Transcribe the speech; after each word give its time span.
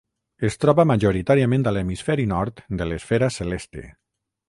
Es 0.47 0.55
troba 0.63 0.85
majoritàriament 0.91 1.67
a 1.71 1.75
l'hemisferi 1.77 2.27
nord 2.35 2.67
de 2.83 2.91
l'esfera 2.91 3.33
celeste. 3.41 3.89